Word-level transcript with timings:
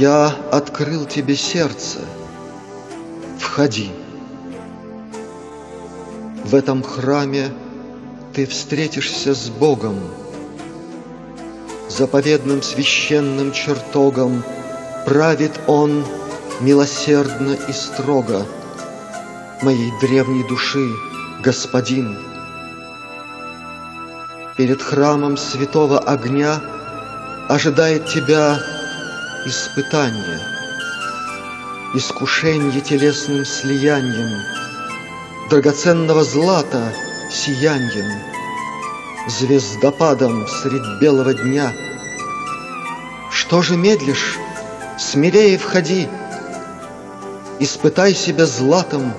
Я 0.00 0.28
открыл 0.50 1.04
тебе 1.04 1.36
сердце. 1.36 1.98
Входи. 3.38 3.90
В 6.44 6.54
этом 6.54 6.82
храме 6.82 7.52
ты 8.34 8.46
встретишься 8.46 9.34
с 9.34 9.50
Богом, 9.50 9.98
Заповедным 11.90 12.62
священным 12.62 13.52
чертогом 13.52 14.42
Правит 15.04 15.52
Он 15.66 16.04
милосердно 16.60 17.58
и 17.68 17.72
строго 17.72 18.46
Моей 19.60 19.90
древней 20.00 20.48
души, 20.48 20.88
Господин. 21.42 22.29
Перед 24.60 24.82
храмом 24.82 25.38
святого 25.38 25.98
огня 25.98 26.60
Ожидает 27.48 28.04
тебя 28.04 28.60
испытание, 29.46 30.38
Искушение 31.94 32.82
телесным 32.82 33.46
слиянием, 33.46 34.38
Драгоценного 35.48 36.24
злата 36.24 36.92
сиянием, 37.32 38.20
Звездопадом 39.28 40.46
средь 40.46 41.00
белого 41.00 41.32
дня. 41.32 41.72
Что 43.30 43.62
же 43.62 43.78
медлишь? 43.78 44.36
Смелее 44.98 45.56
входи, 45.56 46.06
Испытай 47.60 48.12
себя 48.12 48.44
златом 48.44 49.14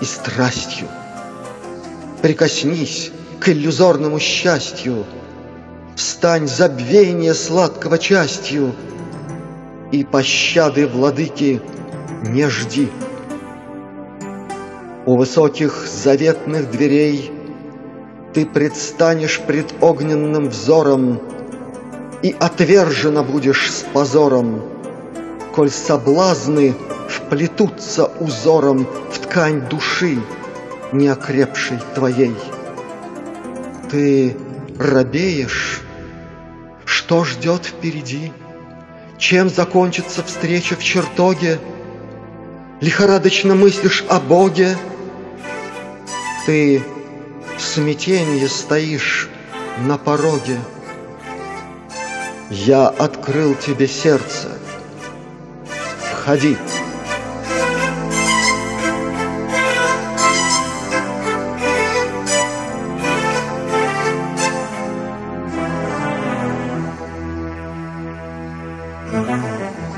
и 0.00 0.04
страстью. 0.04 0.88
Прикоснись 2.20 3.12
к 3.42 3.48
иллюзорному 3.48 4.20
счастью, 4.20 5.04
Стань 5.96 6.46
забвение 6.46 7.34
сладкого 7.34 7.98
частью, 7.98 8.72
И 9.90 10.04
пощады 10.04 10.86
владыки 10.86 11.60
не 12.22 12.48
жди. 12.48 12.88
У 15.06 15.16
высоких 15.16 15.86
заветных 15.86 16.70
дверей 16.70 17.32
Ты 18.32 18.46
предстанешь 18.46 19.40
пред 19.40 19.74
огненным 19.80 20.48
взором 20.48 21.20
И 22.22 22.34
отвержена 22.38 23.24
будешь 23.24 23.72
с 23.72 23.84
позором, 23.92 24.62
Коль 25.52 25.70
соблазны 25.70 26.76
вплетутся 27.08 28.06
узором 28.20 28.86
В 29.10 29.18
ткань 29.18 29.68
души 29.68 30.18
неокрепшей 30.92 31.78
твоей. 31.96 32.36
Ты 33.92 34.34
робеешь? 34.78 35.82
Что 36.86 37.24
ждет 37.24 37.66
впереди? 37.66 38.32
Чем 39.18 39.50
закончится 39.50 40.22
встреча 40.22 40.76
в 40.76 40.82
чертоге? 40.82 41.58
Лихорадочно 42.80 43.54
мыслишь 43.54 44.02
о 44.08 44.18
Боге? 44.18 44.78
Ты 46.46 46.82
в 47.58 47.60
смятенье 47.60 48.48
стоишь 48.48 49.28
на 49.80 49.98
пороге. 49.98 50.58
Я 52.48 52.88
открыл 52.88 53.54
тебе 53.54 53.88
сердце. 53.88 54.48
Входи. 56.12 56.56
Thank 69.24 69.91